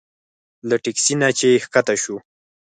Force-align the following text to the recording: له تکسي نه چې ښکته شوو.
له 0.69 0.75
تکسي 0.85 1.13
نه 1.21 1.29
چې 1.39 1.61
ښکته 1.63 1.95
شوو. 2.01 2.17